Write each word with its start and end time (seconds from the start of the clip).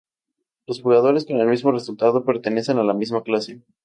Los 0.65 0.81
jugadores 0.81 1.27
con 1.27 1.37
el 1.39 1.45
mismo 1.47 1.71
resultado 1.71 2.25
pertenecen 2.25 2.79
a 2.79 2.83
la 2.83 2.95
misma 2.95 3.21
clase. 3.21 3.61